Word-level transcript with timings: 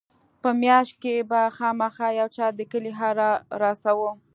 په 0.41 0.49
مياشت 0.61 0.93
کښې 1.03 1.15
به 1.29 1.41
خامخا 1.57 2.07
يو 2.19 2.27
چا 2.35 2.45
د 2.57 2.59
کلي 2.71 2.91
حال 2.99 3.17
رارساوه. 3.61 4.09